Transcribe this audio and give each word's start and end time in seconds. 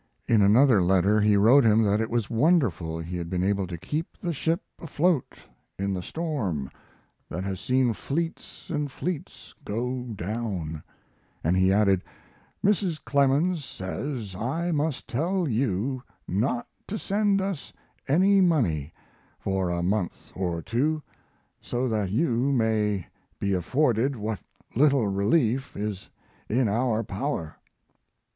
In 0.27 0.41
another 0.41 0.81
letter 0.81 1.21
he 1.21 1.37
wrote 1.37 1.63
him 1.63 1.83
that 1.83 2.01
it 2.01 2.09
was 2.09 2.27
wonderful 2.27 2.97
he 2.97 3.17
had 3.17 3.29
been 3.29 3.43
able 3.43 3.67
to 3.67 3.77
"keep 3.77 4.17
the 4.19 4.33
ship 4.33 4.63
afloat 4.79 5.37
in 5.77 5.93
the 5.93 6.01
storm 6.01 6.71
that 7.29 7.43
has 7.43 7.59
seen 7.59 7.93
fleets 7.93 8.71
and 8.71 8.91
fleets 8.91 9.53
go 9.63 10.05
down"; 10.15 10.81
and 11.43 11.55
he 11.55 11.71
added: 11.71 12.03
"Mrs. 12.65 12.99
Clemens 13.05 13.63
says 13.63 14.33
I 14.33 14.71
must 14.71 15.07
tell 15.07 15.47
you 15.47 16.01
not 16.27 16.67
to 16.87 16.97
send 16.97 17.39
us 17.39 17.71
any 18.07 18.41
money 18.43 18.93
for 19.37 19.69
a 19.69 19.83
month 19.83 20.31
or 20.33 20.63
two, 20.63 21.03
so 21.61 21.87
that 21.87 22.09
you 22.09 22.51
may 22.51 23.05
be 23.39 23.53
afforded 23.53 24.15
what 24.15 24.39
little 24.75 25.05
relief 25.07 25.77
is 25.77 26.09
in 26.49 26.67
our 26.67 27.03
power." 27.03 27.55